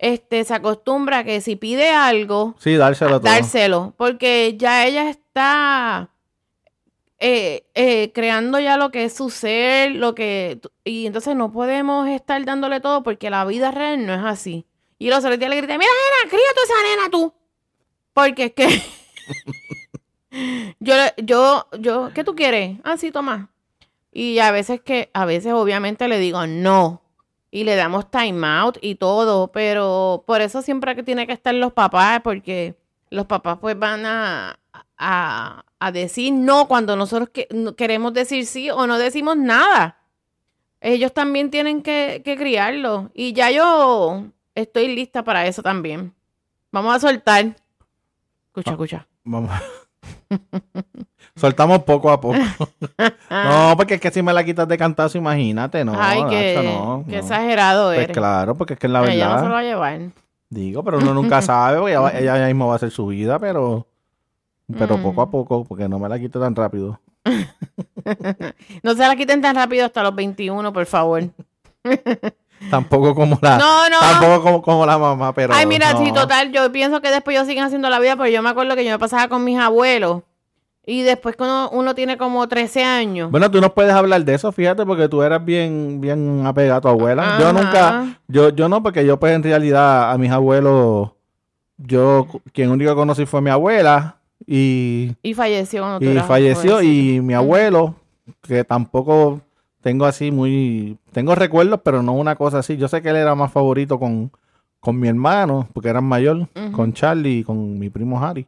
este, 0.00 0.44
se 0.44 0.54
acostumbra 0.54 1.18
a 1.18 1.24
que 1.24 1.42
si 1.42 1.56
pide 1.56 1.90
algo, 1.90 2.54
Sí, 2.58 2.74
dárselo 2.76 3.20
todo. 3.20 3.30
dárselo. 3.30 3.92
Porque 3.98 4.54
ya 4.56 4.86
ella 4.86 5.10
está 5.10 6.08
eh, 7.18 7.66
eh, 7.74 8.10
creando 8.14 8.58
ya 8.58 8.78
lo 8.78 8.90
que 8.90 9.04
es 9.04 9.12
su 9.12 9.28
ser, 9.28 9.92
lo 9.92 10.14
que... 10.14 10.58
Y 10.84 11.04
entonces 11.04 11.36
no 11.36 11.52
podemos 11.52 12.08
estar 12.08 12.42
dándole 12.46 12.80
todo 12.80 13.02
porque 13.02 13.28
la 13.28 13.44
vida 13.44 13.70
real 13.72 14.06
no 14.06 14.14
es 14.14 14.22
así. 14.24 14.64
Y 14.98 15.10
los 15.10 15.18
otros 15.18 15.38
días 15.38 15.50
le 15.50 15.56
grité, 15.58 15.76
mira, 15.76 15.90
nena, 15.90 16.30
cría 16.30 16.54
tú 16.54 16.60
esa 16.64 16.82
nena 16.82 17.10
tú. 17.10 17.34
Porque 18.14 18.44
es 18.46 18.52
que... 18.54 18.82
yo, 20.80 20.94
yo, 21.18 21.66
yo, 21.78 22.10
¿qué 22.14 22.24
tú 22.24 22.34
quieres? 22.34 22.78
Ah, 22.84 22.96
sí, 22.96 23.12
toma. 23.12 23.50
Y 24.12 24.38
a 24.38 24.50
veces 24.50 24.80
que, 24.80 25.10
a 25.12 25.26
veces 25.26 25.52
obviamente 25.52 26.08
le 26.08 26.18
digo 26.18 26.46
no. 26.46 27.02
Y 27.50 27.64
le 27.64 27.74
damos 27.76 28.10
time 28.10 28.46
out 28.46 28.78
y 28.80 28.94
todo. 28.96 29.50
Pero 29.52 30.24
por 30.26 30.40
eso 30.40 30.62
siempre 30.62 30.94
que 30.94 31.02
tiene 31.02 31.26
que 31.26 31.32
estar 31.32 31.54
los 31.54 31.72
papás, 31.72 32.20
porque 32.22 32.76
los 33.10 33.26
papás 33.26 33.58
pues 33.60 33.78
van 33.78 34.06
a, 34.06 34.58
a, 34.96 35.64
a 35.80 35.92
decir 35.92 36.32
no 36.32 36.68
cuando 36.68 36.94
nosotros 36.96 37.30
que- 37.30 37.48
no 37.50 37.74
queremos 37.74 38.12
decir 38.14 38.46
sí 38.46 38.70
o 38.70 38.86
no 38.86 38.98
decimos 38.98 39.36
nada. 39.36 39.96
Ellos 40.80 41.12
también 41.12 41.50
tienen 41.50 41.82
que, 41.82 42.22
que 42.24 42.36
criarlo. 42.36 43.10
Y 43.14 43.32
ya 43.32 43.50
yo 43.50 44.24
estoy 44.54 44.88
lista 44.94 45.24
para 45.24 45.46
eso 45.46 45.62
también. 45.62 46.14
Vamos 46.72 46.94
a 46.94 47.00
soltar. 47.00 47.56
Escucha, 48.46 48.70
escucha. 48.70 49.08
Vamos. 49.24 49.50
Soltamos 51.40 51.80
poco 51.84 52.10
a 52.10 52.20
poco. 52.20 52.36
no, 53.30 53.74
porque 53.76 53.94
es 53.94 54.00
que 54.00 54.10
si 54.10 54.22
me 54.22 54.32
la 54.32 54.44
quitas 54.44 54.68
de 54.68 54.76
cantazo, 54.78 55.16
imagínate, 55.18 55.84
no. 55.84 55.94
Ay, 55.96 56.22
Nacho, 56.22 56.62
no, 56.62 57.04
qué 57.08 57.12
no. 57.12 57.18
exagerado 57.18 57.88
Pues 57.88 58.00
eres. 58.00 58.16
claro, 58.16 58.54
porque 58.56 58.74
es 58.74 58.78
que 58.78 58.86
es 58.86 58.92
la 58.92 59.04
Ella 59.10 59.28
no 59.28 59.30
se 59.30 59.36
lo 59.36 59.40
verdad. 59.42 59.54
va 59.54 59.58
a 59.58 59.62
llevar. 59.62 60.00
Digo, 60.50 60.82
pero 60.84 60.98
uno 60.98 61.14
nunca 61.14 61.40
sabe, 61.42 61.78
porque 61.78 61.92
ella, 61.92 62.10
ella 62.18 62.38
ya 62.38 62.46
mismo 62.46 62.66
va 62.66 62.74
a 62.74 62.76
hacer 62.76 62.90
su 62.90 63.06
vida, 63.06 63.38
pero, 63.38 63.86
pero 64.78 64.98
Mm. 64.98 65.02
poco 65.02 65.22
a 65.22 65.30
poco, 65.30 65.64
porque 65.64 65.88
no 65.88 65.98
me 65.98 66.08
la 66.08 66.18
quito 66.18 66.40
tan 66.40 66.54
rápido. 66.54 67.00
No 68.82 68.94
se 68.94 69.06
la 69.06 69.14
quiten 69.16 69.40
tan 69.42 69.54
rápido 69.54 69.84
hasta 69.86 70.02
los 70.02 70.14
21, 70.14 70.72
por 70.72 70.86
favor. 70.86 71.22
Tampoco 72.70 73.14
como 73.14 73.38
la, 73.40 73.56
No, 73.56 73.88
no. 73.88 73.98
tampoco 74.00 74.42
como, 74.42 74.62
como 74.62 74.86
la 74.86 74.98
mamá, 74.98 75.32
pero. 75.32 75.54
Ay, 75.54 75.64
mira, 75.64 75.92
no. 75.94 76.04
sí, 76.04 76.12
total, 76.12 76.52
yo 76.52 76.70
pienso 76.70 77.00
que 77.00 77.10
después 77.10 77.34
ellos 77.34 77.46
siguen 77.48 77.64
haciendo 77.64 77.88
la 77.88 77.98
vida, 77.98 78.16
porque 78.16 78.32
yo 78.32 78.42
me 78.42 78.50
acuerdo 78.50 78.74
que 78.76 78.84
yo 78.84 78.90
me 78.90 78.98
pasaba 78.98 79.28
con 79.28 79.44
mis 79.44 79.58
abuelos. 79.58 80.22
Y 80.90 81.02
después 81.02 81.36
cuando 81.36 81.70
uno 81.70 81.94
tiene 81.94 82.18
como 82.18 82.48
13 82.48 82.82
años. 82.82 83.30
Bueno, 83.30 83.48
tú 83.48 83.60
no 83.60 83.72
puedes 83.72 83.92
hablar 83.92 84.24
de 84.24 84.34
eso, 84.34 84.50
fíjate, 84.50 84.84
porque 84.84 85.08
tú 85.08 85.22
eras 85.22 85.44
bien, 85.44 86.00
bien 86.00 86.44
apegado 86.44 86.78
a 86.78 86.80
tu 86.80 86.88
abuela. 86.88 87.36
Yo 87.38 87.52
nunca, 87.52 88.18
yo, 88.26 88.48
yo 88.48 88.68
no, 88.68 88.82
porque 88.82 89.06
yo 89.06 89.16
pues 89.20 89.32
en 89.32 89.44
realidad 89.44 90.10
a 90.10 90.18
mis 90.18 90.32
abuelos, 90.32 91.10
yo 91.76 92.26
quien 92.52 92.72
único 92.72 92.90
que 92.90 92.96
conocí 92.96 93.24
fue 93.24 93.40
mi 93.40 93.50
abuela 93.50 94.16
y, 94.44 95.12
Y 95.22 95.32
falleció 95.32 96.00
y 96.00 96.18
falleció 96.18 96.82
y 96.82 97.20
mi 97.20 97.34
abuelo, 97.34 97.94
que 98.42 98.64
tampoco 98.64 99.40
tengo 99.82 100.06
así 100.06 100.32
muy, 100.32 100.98
tengo 101.12 101.36
recuerdos, 101.36 101.82
pero 101.84 102.02
no 102.02 102.14
una 102.14 102.34
cosa 102.34 102.58
así. 102.58 102.76
Yo 102.76 102.88
sé 102.88 103.00
que 103.00 103.10
él 103.10 103.16
era 103.16 103.36
más 103.36 103.52
favorito 103.52 104.00
con, 104.00 104.32
con 104.80 104.98
mi 104.98 105.06
hermano, 105.06 105.68
porque 105.72 105.88
eran 105.88 106.02
mayor, 106.02 106.48
con 106.72 106.92
Charlie 106.94 107.38
y 107.38 107.44
con 107.44 107.78
mi 107.78 107.90
primo 107.90 108.20
Harry. 108.20 108.44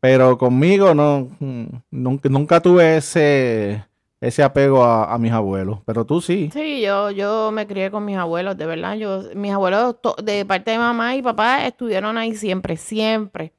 Pero 0.00 0.36
conmigo 0.38 0.94
no, 0.94 1.28
mm, 1.40 1.64
nunca, 1.90 2.28
nunca 2.28 2.60
tuve 2.60 2.98
ese, 2.98 3.84
ese 4.20 4.42
apego 4.42 4.84
a, 4.84 5.12
a 5.12 5.18
mis 5.18 5.32
abuelos. 5.32 5.80
Pero 5.86 6.04
tú 6.04 6.20
sí. 6.20 6.50
Sí, 6.52 6.82
yo, 6.82 7.10
yo 7.10 7.50
me 7.52 7.66
crié 7.66 7.90
con 7.90 8.04
mis 8.04 8.16
abuelos, 8.16 8.56
de 8.56 8.66
verdad. 8.66 8.94
Yo, 8.96 9.22
mis 9.34 9.52
abuelos 9.52 10.00
to- 10.02 10.16
de 10.22 10.44
parte 10.44 10.70
de 10.72 10.78
mamá 10.78 11.16
y 11.16 11.22
papá 11.22 11.66
estuvieron 11.66 12.18
ahí 12.18 12.34
siempre, 12.36 12.76
siempre. 12.76 13.52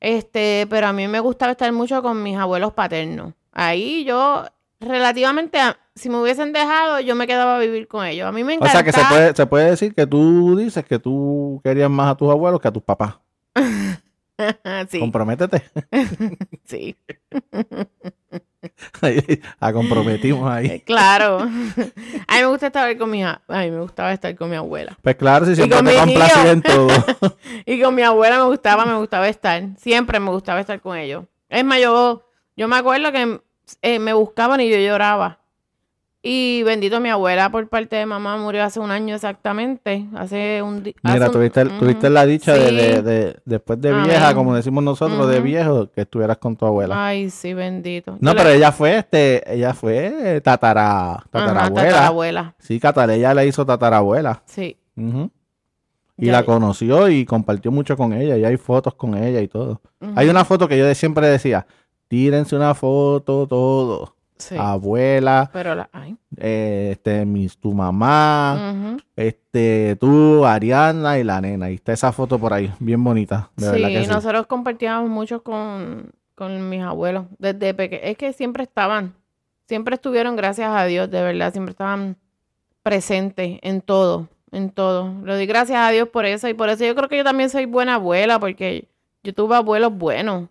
Este, 0.00 0.66
pero 0.68 0.88
a 0.88 0.92
mí 0.92 1.06
me 1.06 1.20
gustaba 1.20 1.52
estar 1.52 1.70
mucho 1.72 2.02
con 2.02 2.22
mis 2.22 2.36
abuelos 2.36 2.72
paternos. 2.72 3.34
Ahí 3.52 4.04
yo, 4.04 4.44
relativamente, 4.80 5.60
a- 5.60 5.78
si 5.94 6.08
me 6.08 6.16
hubiesen 6.20 6.52
dejado, 6.54 6.98
yo 7.00 7.14
me 7.14 7.26
quedaba 7.26 7.56
a 7.56 7.60
vivir 7.60 7.86
con 7.86 8.04
ellos. 8.06 8.26
A 8.26 8.32
mí 8.32 8.42
me 8.42 8.54
O 8.54 8.56
encantaba. 8.56 8.72
sea 8.72 8.82
que 8.82 8.92
se 8.92 9.04
puede, 9.14 9.34
se 9.36 9.46
puede 9.46 9.70
decir 9.70 9.94
que 9.94 10.06
tú 10.06 10.56
dices 10.56 10.84
que 10.86 10.98
tú 10.98 11.60
querías 11.62 11.90
más 11.90 12.10
a 12.12 12.16
tus 12.16 12.30
abuelos 12.30 12.60
que 12.60 12.68
a 12.68 12.72
tus 12.72 12.82
papás. 12.82 13.18
sí, 14.90 15.00
Comprométete. 15.00 15.62
sí, 16.64 16.96
La 19.60 19.72
comprometimos 19.72 20.50
ahí. 20.50 20.66
eh, 20.66 20.82
claro. 20.84 21.38
a 21.40 21.46
mí 21.46 22.40
me 22.40 22.46
gusta 22.46 22.68
estar 22.68 22.96
con 22.96 23.10
mi, 23.10 23.24
a 23.24 23.40
a 23.48 23.58
mí 23.60 23.70
me 23.70 23.80
gustaba 23.80 24.12
estar 24.12 24.34
con 24.36 24.50
mi 24.50 24.56
abuela. 24.56 24.96
Pues 25.02 25.16
claro, 25.16 25.46
si 25.46 25.56
siempre 25.56 25.78
te 25.78 25.84
mi 25.84 25.94
complací 25.94 26.40
tío. 26.40 26.50
en 26.50 26.62
todo. 26.62 26.88
Y 27.66 27.80
con 27.80 27.94
mi 27.94 28.02
abuela 28.02 28.38
me 28.38 28.44
gustaba, 28.44 28.84
me 28.86 28.96
gustaba 28.96 29.28
estar. 29.28 29.62
Siempre 29.78 30.20
me 30.20 30.30
gustaba 30.30 30.60
estar 30.60 30.80
con 30.80 30.96
ellos. 30.96 31.24
Es 31.48 31.64
más, 31.64 31.80
yo, 31.80 32.22
yo 32.56 32.68
me 32.68 32.76
acuerdo 32.76 33.10
que 33.12 33.40
eh, 33.82 33.98
me 33.98 34.12
buscaban 34.12 34.60
y 34.60 34.70
yo 34.70 34.78
lloraba. 34.78 35.41
Y 36.24 36.62
bendito 36.62 37.00
mi 37.00 37.08
abuela 37.08 37.50
por 37.50 37.68
parte 37.68 37.96
de 37.96 38.06
mamá 38.06 38.36
murió 38.36 38.62
hace 38.62 38.78
un 38.78 38.92
año 38.92 39.16
exactamente. 39.16 40.06
Hace 40.14 40.62
un 40.62 40.84
día. 40.84 40.94
Mira, 41.02 41.28
tuviste, 41.32 41.64
tuviste 41.64 42.08
la 42.10 42.24
dicha 42.26 42.54
de, 42.54 42.70
de- 42.70 43.02
de- 43.02 43.36
después 43.44 43.80
de 43.80 43.90
Amén. 43.90 44.04
vieja, 44.04 44.32
como 44.32 44.54
decimos 44.54 44.84
nosotros, 44.84 45.28
de 45.28 45.40
viejo, 45.40 45.90
que 45.90 46.02
estuvieras 46.02 46.38
con 46.38 46.54
tu 46.54 46.64
abuela. 46.64 47.06
Ay, 47.08 47.28
sí, 47.28 47.54
bendito. 47.54 48.18
No, 48.20 48.30
Yo 48.32 48.36
pero 48.36 48.50
ella 48.50 48.70
fue, 48.70 48.98
este, 48.98 49.52
ella 49.52 49.74
fue 49.74 50.40
tatara, 50.44 51.14
Ajá, 51.14 51.24
tatarabuela. 51.28 51.88
tatarabuela. 51.88 52.54
Sí, 52.60 52.78
Cataleya 52.78 53.34
le 53.34 53.46
hizo 53.48 53.66
tatarabuela. 53.66 54.42
Sí. 54.46 54.76
Ujú. 54.96 55.28
Y 56.16 56.26
Ya- 56.26 56.32
la 56.34 56.44
conoció 56.44 57.08
y 57.08 57.24
compartió 57.24 57.72
mucho 57.72 57.96
con 57.96 58.12
ella. 58.12 58.36
Y 58.36 58.44
hay 58.44 58.58
fotos 58.58 58.94
con 58.94 59.16
ella 59.16 59.40
y 59.40 59.48
todo. 59.48 59.80
Hay 60.14 60.28
una 60.28 60.44
foto 60.44 60.68
que 60.68 60.78
yo 60.78 60.86
de- 60.86 60.94
siempre 60.94 61.26
decía, 61.26 61.66
tírense 62.06 62.54
una 62.54 62.74
foto 62.76 63.48
todo. 63.48 64.14
Sí. 64.38 64.56
Abuela, 64.58 65.50
Pero 65.52 65.74
la. 65.74 65.88
Eh, 66.36 66.88
este, 66.92 67.24
mis, 67.24 67.56
tu 67.58 67.72
mamá, 67.72 68.72
Ujú. 68.72 68.96
este, 69.14 69.96
tú, 70.00 70.44
Ariana 70.44 71.18
y 71.18 71.24
la 71.24 71.40
nena. 71.40 71.70
Y 71.70 71.74
está 71.74 71.92
esa 71.92 72.10
foto 72.12 72.38
por 72.38 72.52
ahí, 72.52 72.72
bien 72.80 73.02
bonita. 73.04 73.50
De 73.56 73.70
verdad 73.70 73.88
Sí, 73.88 73.94
que 73.94 74.04
sí. 74.04 74.10
nosotros 74.10 74.46
compartíamos 74.46 75.08
mucho 75.10 75.42
con, 75.44 76.10
con 76.34 76.68
mis 76.68 76.82
abuelos 76.82 77.26
desde 77.38 77.72
pequeños. 77.74 78.04
Es 78.06 78.16
que 78.16 78.32
siempre 78.32 78.64
estaban, 78.64 79.14
siempre 79.68 79.94
estuvieron, 79.94 80.34
gracias 80.34 80.70
a 80.70 80.84
Dios, 80.86 81.08
de 81.10 81.22
verdad, 81.22 81.52
siempre 81.52 81.70
estaban 81.72 82.16
presentes 82.82 83.58
en 83.62 83.80
todo, 83.80 84.28
en 84.50 84.70
todo. 84.70 85.12
Le 85.24 85.34
doy 85.34 85.46
gracias 85.46 85.78
a 85.78 85.90
Dios 85.90 86.08
por 86.08 86.24
eso 86.26 86.48
y 86.48 86.54
por 86.54 86.68
eso 86.68 86.84
yo 86.84 86.94
creo 86.96 87.08
que 87.08 87.18
yo 87.18 87.24
también 87.24 87.48
soy 87.50 87.66
buena 87.66 87.94
abuela 87.94 88.40
porque 88.40 88.88
yo 89.22 89.32
tuve 89.34 89.54
abuelos 89.56 89.96
buenos, 89.96 90.48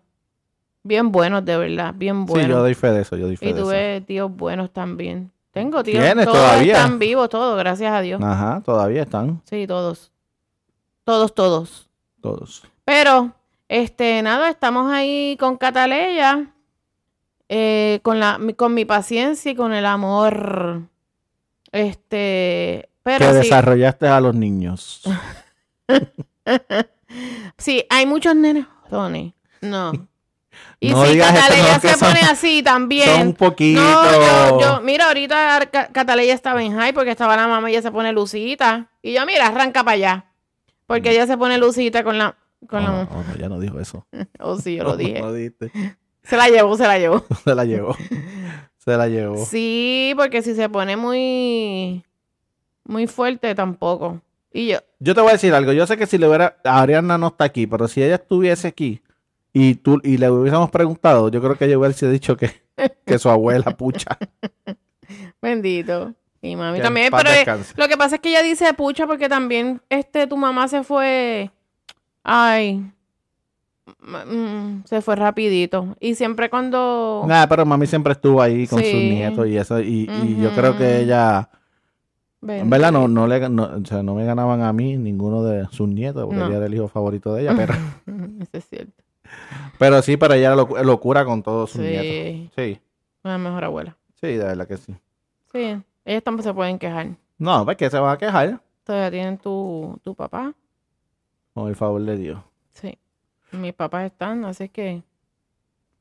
bien 0.82 1.12
buenos, 1.12 1.44
de 1.44 1.56
verdad, 1.56 1.94
bien 1.96 2.26
Sí, 2.26 2.32
buenos. 2.32 2.50
yo 2.50 2.58
doy 2.60 2.74
fe 2.74 2.90
de 2.92 3.02
eso, 3.02 3.16
yo 3.16 3.26
doy 3.26 3.36
fe 3.36 3.46
y 3.48 3.52
de 3.52 3.58
eso. 3.60 3.64
tuve 3.68 4.00
tíos 4.02 4.30
buenos 4.34 4.72
también. 4.72 5.30
Tengo 5.52 5.82
tíos, 5.82 6.02
¿Tienes 6.02 6.24
todos 6.24 6.38
todavía? 6.38 6.76
están 6.76 6.98
vivos, 6.98 7.28
todos, 7.28 7.58
gracias 7.58 7.92
a 7.92 8.00
Dios. 8.00 8.20
Ajá, 8.22 8.62
todavía 8.64 9.02
están 9.02 9.42
Sí, 9.44 9.66
todos. 9.66 10.10
Todos, 11.04 11.34
todos. 11.34 11.90
todos. 12.20 12.62
Pero, 12.84 13.32
este, 13.68 14.22
nada, 14.22 14.48
estamos 14.50 14.90
ahí 14.90 15.36
con 15.38 15.56
Cataleya, 15.58 16.46
eh, 17.48 18.00
con 18.02 18.18
la, 18.18 18.38
mi- 18.38 18.54
con 18.54 18.72
mi 18.72 18.84
paciencia 18.84 19.52
y 19.52 19.54
con 19.54 19.72
el 19.74 19.84
amor. 19.84 20.82
Este, 21.70 22.88
pero 23.02 23.18
que 23.26 23.32
sí, 23.32 23.38
desarrollaste 23.40 24.06
a 24.08 24.20
los 24.20 24.34
niños. 24.34 25.02
sí, 27.58 27.84
hay 27.90 28.06
muchos 28.06 28.34
nenes, 28.36 28.66
Tony. 28.90 29.34
No. 29.60 29.92
Y 30.80 30.90
No 30.90 31.04
digas 31.04 31.32
eso, 31.32 31.40
Cataleya 31.42 31.74
no, 31.74 31.80
se 31.80 31.88
son- 31.94 32.08
pone 32.08 32.20
así 32.30 32.62
también. 32.62 33.08
Son 33.08 33.26
un 33.28 33.34
poquito. 33.34 33.80
No, 33.80 34.04
yo, 34.12 34.60
yo- 34.60 34.80
mira, 34.82 35.06
ahorita 35.08 35.68
Ca- 35.70 35.88
Cataleya 35.88 36.34
estaba 36.34 36.62
en 36.62 36.74
high 36.76 36.92
porque 36.92 37.10
estaba 37.10 37.36
la 37.36 37.46
mamá 37.48 37.70
y 37.70 37.74
ella 37.74 37.82
se 37.82 37.90
pone 37.90 38.12
lucita. 38.12 38.90
Y 39.02 39.12
yo, 39.14 39.24
mira, 39.26 39.46
arranca 39.48 39.84
para 39.84 39.94
allá. 39.94 40.24
Porque 40.86 41.10
ella 41.10 41.26
se 41.26 41.36
pone 41.38 41.58
lucita 41.58 42.02
con 42.04 42.18
la. 42.18 42.36
Con 42.68 42.84
No, 42.84 42.92
la... 42.92 43.04
no, 43.04 43.24
no, 43.28 43.36
ya 43.36 43.48
no 43.48 43.58
dijo 43.60 43.80
eso. 43.80 44.06
Oh, 44.40 44.58
sí, 44.58 44.76
yo 44.76 44.84
lo 44.84 44.96
dije. 44.96 45.20
No. 45.20 45.32
Se 46.22 46.36
la 46.36 46.48
llevó, 46.48 46.76
se 46.76 46.86
la 46.86 46.98
llevó. 46.98 47.24
Se 47.44 47.54
la 47.54 47.64
llevó. 47.64 47.96
Se 48.78 48.96
la 48.96 49.08
llevó. 49.08 49.44
Sí, 49.46 50.12
porque 50.16 50.42
si 50.42 50.54
se 50.54 50.68
pone 50.68 50.96
muy. 50.96 52.04
Muy 52.84 53.06
fuerte, 53.06 53.54
tampoco. 53.54 54.20
Y 54.52 54.68
yo. 54.68 54.78
Yo 54.98 55.14
te 55.14 55.20
voy 55.20 55.30
a 55.30 55.32
decir 55.34 55.54
algo. 55.54 55.72
Yo 55.72 55.86
sé 55.86 55.96
que 55.96 56.06
si 56.06 56.18
le 56.18 56.26
hubiera. 56.28 56.56
Ariana 56.64 57.16
no 57.18 57.28
está 57.28 57.44
aquí, 57.44 57.66
pero 57.66 57.88
si 57.88 58.02
ella 58.02 58.16
estuviese 58.16 58.68
aquí 58.68 59.00
y 59.52 59.74
tú 59.76 60.00
y 60.02 60.16
le 60.18 60.30
hubiésemos 60.30 60.70
preguntado, 60.70 61.28
yo 61.28 61.40
creo 61.42 61.56
que 61.56 61.66
ella 61.66 61.78
hubiese 61.78 62.10
dicho 62.10 62.36
que, 62.36 62.50
que 63.06 63.18
su 63.18 63.28
abuela 63.28 63.76
pucha. 63.76 64.16
Bendito. 65.40 66.14
Y 66.40 66.56
mami 66.56 66.78
Que 66.78 66.82
también. 66.82 67.08
Pero 67.16 67.30
eh, 67.30 67.34
descanse. 67.36 67.74
lo 67.76 67.86
que 67.88 67.96
pasa 67.96 68.16
es 68.16 68.20
que 68.20 68.30
ella 68.30 68.42
dice 68.42 68.72
pucha 68.74 69.06
porque 69.06 69.28
también 69.28 69.80
este 69.88 70.26
tu 70.26 70.36
mamá 70.36 70.66
se 70.68 70.82
fue. 70.82 71.50
Ay. 72.24 72.84
mm, 74.00 74.84
se 74.84 75.00
fue 75.02 75.16
rapidito. 75.16 75.96
Y 76.00 76.14
siempre 76.14 76.50
cuando. 76.50 77.24
Nada, 77.26 77.48
pero 77.48 77.64
mami 77.64 77.86
siempre 77.86 78.12
estuvo 78.12 78.40
ahí 78.42 78.66
con 78.66 78.80
sus 78.82 78.92
nietos 78.92 79.46
y 79.46 79.56
eso. 79.56 79.80
Y, 79.80 80.08
y 80.24 80.40
yo 80.40 80.50
creo 80.54 80.76
que 80.76 81.00
ella. 81.00 81.48
En 82.44 82.68
verdad 82.70 82.90
no, 82.90 83.06
no 83.06 83.28
le 83.28 83.48
no, 83.48 83.62
o 83.80 83.84
sea, 83.86 84.02
no 84.02 84.16
me 84.16 84.24
ganaban 84.24 84.62
a 84.62 84.72
mí 84.72 84.96
ninguno 84.96 85.44
de 85.44 85.64
sus 85.70 85.86
nietos, 85.88 86.24
porque 86.24 86.40
No. 86.40 86.46
ella 86.48 86.56
era 86.56 86.66
el 86.66 86.74
hijo 86.74 86.88
favorito 86.88 87.32
de 87.34 87.42
ella, 87.42 87.54
pero, 87.56 87.72
Eso 88.40 88.50
es 88.58 88.64
cierto. 88.68 89.01
Pero 89.78 90.00
sí, 90.02 90.16
pero 90.16 90.34
ella 90.34 90.54
locu- 90.54 90.82
locura 90.82 91.24
con 91.24 91.42
todos 91.42 91.70
sus 91.70 91.80
Sí. 91.82 91.88
nietos. 91.88 92.52
Sí, 92.56 92.80
Una 93.24 93.38
mejor 93.38 93.64
abuela. 93.64 93.96
sí, 94.20 94.28
de 94.28 94.44
verdad 94.44 94.66
que 94.66 94.76
sí. 94.76 94.94
Sí. 95.52 95.82
Ellas 96.04 96.22
tampoco 96.22 96.48
se 96.48 96.54
pueden 96.54 96.78
quejar. 96.78 97.08
No, 97.38 97.64
pues 97.64 97.76
que 97.76 97.90
se 97.90 97.98
van 97.98 98.14
a 98.14 98.18
quejar, 98.18 98.60
Todavía 98.84 99.10
tienen 99.10 99.38
tu, 99.38 99.98
tu 100.02 100.14
papá. 100.14 100.52
con 101.54 101.68
el 101.68 101.76
favor 101.76 102.00
de 102.02 102.16
Dios. 102.16 102.40
Sí. 102.70 102.98
Mis 103.52 103.74
papás 103.74 104.06
están, 104.06 104.44
así 104.44 104.68
que. 104.68 105.02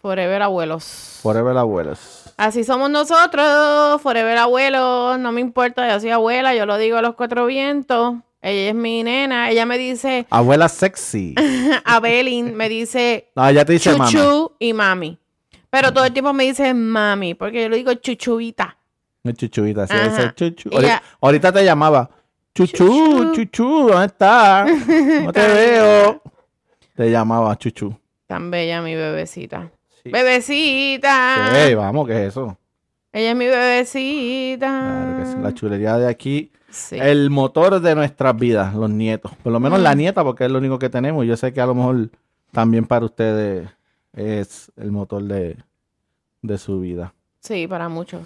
Forever 0.01 0.41
abuelos. 0.41 1.19
Forever 1.21 1.55
abuelos. 1.57 2.33
Así 2.37 2.63
somos 2.63 2.89
nosotros, 2.89 4.01
forever 4.01 4.37
abuelos, 4.37 5.19
no 5.19 5.31
me 5.31 5.41
importa, 5.41 5.87
yo 5.93 5.99
soy 5.99 6.09
abuela, 6.09 6.55
yo 6.55 6.65
lo 6.65 6.77
digo 6.77 6.97
a 6.97 7.01
los 7.03 7.13
cuatro 7.15 7.45
vientos. 7.45 8.15
Ella 8.41 8.69
es 8.69 8.75
mi 8.75 9.03
nena, 9.03 9.51
ella 9.51 9.67
me 9.67 9.77
dice, 9.77 10.25
Abuela 10.31 10.67
sexy. 10.67 11.35
Abelin 11.85 12.55
me 12.55 12.67
dice 12.69 13.29
No, 13.35 13.51
ya 13.51 13.63
te 13.63 13.73
dice 13.73 13.95
chuchu 13.95 14.53
y 14.57 14.73
mami. 14.73 15.19
Pero 15.69 15.93
todo 15.93 16.05
el 16.05 16.13
tiempo 16.13 16.33
me 16.33 16.45
dice 16.45 16.73
mami, 16.73 17.35
porque 17.35 17.61
yo 17.63 17.69
le 17.69 17.77
digo 17.77 17.93
chuchuita. 17.93 18.75
Es 19.23 19.35
chuchuita, 19.35 19.85
sí, 19.85 19.93
ese 19.95 20.33
chuchu. 20.33 20.69
Ya- 20.81 21.01
ahorita 21.21 21.51
te 21.51 21.63
llamaba. 21.63 22.09
Chuchu, 22.55 22.75
Chuchu. 22.75 23.31
chuchu, 23.35 23.87
¿dónde 23.89 24.05
estás? 24.07 24.67
No 25.23 25.31
te 25.31 25.47
veo. 25.47 26.21
Te 26.95 27.09
llamaba 27.11 27.55
chuchu. 27.57 27.95
Tan 28.25 28.49
bella 28.49 28.81
mi 28.81 28.95
bebecita. 28.95 29.69
Sí. 30.03 30.09
Bebecita. 30.11 31.49
Sí, 31.67 31.75
vamos, 31.75 32.07
¿qué 32.07 32.13
es 32.25 32.29
eso? 32.29 32.57
Ella 33.13 33.31
es 33.31 33.35
mi 33.35 33.45
bebecita. 33.47 34.67
Claro 34.67 35.17
que 35.19 35.25
sí, 35.31 35.37
La 35.41 35.53
chulería 35.53 35.97
de 35.97 36.07
aquí. 36.07 36.51
Sí. 36.69 36.97
El 36.99 37.29
motor 37.29 37.81
de 37.81 37.95
nuestras 37.95 38.35
vidas, 38.37 38.73
los 38.73 38.89
nietos. 38.89 39.33
Por 39.43 39.51
lo 39.51 39.59
menos 39.59 39.79
Mm. 39.79 39.83
la 39.83 39.95
nieta, 39.95 40.23
porque 40.23 40.45
es 40.45 40.51
lo 40.51 40.59
único 40.59 40.79
que 40.79 40.89
tenemos. 40.89 41.25
Yo 41.25 41.35
sé 41.35 41.51
que 41.51 41.59
a 41.61 41.65
lo 41.65 41.75
mejor 41.75 42.09
también 42.51 42.85
para 42.85 43.05
ustedes 43.05 43.69
es 44.13 44.71
el 44.77 44.91
motor 44.91 45.23
de, 45.23 45.57
de 46.41 46.57
su 46.57 46.79
vida. 46.79 47.13
Sí, 47.41 47.67
para 47.67 47.89
muchos. 47.89 48.21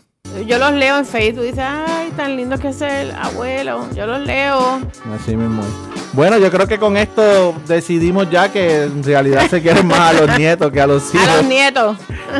Yo 0.46 0.58
los 0.58 0.74
leo 0.74 0.98
en 0.98 1.06
Facebook 1.06 1.46
dice, 1.46 1.62
ay, 1.62 2.12
tan 2.18 2.36
lindo 2.36 2.58
que 2.58 2.70
es 2.70 2.82
el 2.82 3.12
abuelo. 3.12 3.88
Yo 3.94 4.06
los 4.06 4.20
leo. 4.22 4.82
Así 5.16 5.36
mismo. 5.36 5.64
Bueno, 6.12 6.38
yo 6.38 6.50
creo 6.52 6.68
que 6.68 6.78
con 6.78 6.98
esto 6.98 7.54
decidimos 7.68 8.30
ya 8.30 8.52
que 8.52 8.84
en 8.84 9.04
realidad 9.04 9.50
se 9.50 9.62
quieren 9.62 9.88
más 9.88 10.00
a 10.00 10.14
los 10.14 10.38
nietos 10.38 10.72
que 10.72 10.82
a 10.82 10.88
los 10.88 11.14
hijos. 11.14 11.28
A 11.30 11.38
los 11.38 11.46
nietos. 11.46 11.98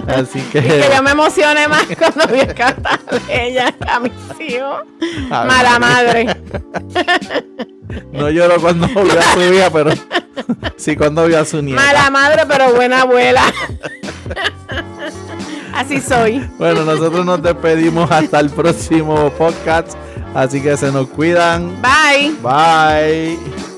Así 0.08 0.40
que. 0.52 0.62
Que 0.62 0.90
yo 0.94 1.04
me 1.04 1.12
emocione 1.12 1.68
más 1.68 1.86
cuando 1.98 2.28
voy 2.28 2.40
a 2.42 2.54
cantarle 2.54 3.22
ella 3.30 3.74
a 3.88 4.00
mis 4.00 4.12
hijos. 4.40 4.84
a 5.32 5.46
Mala 5.46 5.80
madre. 5.80 6.38
No 8.12 8.30
lloro 8.30 8.60
cuando 8.62 8.88
vio 8.88 9.20
a 9.20 9.34
su 9.34 9.42
hija, 9.54 9.70
pero 9.72 9.92
sí 10.78 10.96
cuando 10.96 11.26
vio 11.28 11.40
a 11.40 11.46
su 11.46 11.62
nieta. 11.62 11.82
Mala 11.82 12.10
madre, 12.10 12.44
pero 12.48 12.74
buena 12.74 13.02
abuela. 13.02 13.44
Así 15.76 16.00
soy. 16.00 16.42
Bueno, 16.58 16.86
nosotros 16.86 17.26
nos 17.26 17.42
despedimos 17.42 18.10
hasta 18.10 18.40
el 18.40 18.50
próximo 18.50 19.30
podcast. 19.32 19.94
Así 20.34 20.62
que 20.62 20.76
se 20.78 20.92
nos 20.92 21.08
cuidan. 21.08 21.82
Bye. 21.82 22.36
Bye. 22.42 23.75